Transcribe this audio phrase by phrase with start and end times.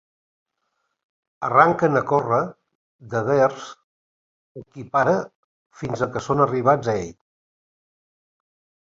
[1.47, 2.39] Arranquen a córrer
[3.11, 3.67] devers
[4.61, 5.13] el qui para
[5.81, 7.13] fins que són arribats a ell.